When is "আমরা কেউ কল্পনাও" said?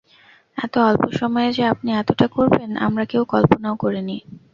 2.77-3.75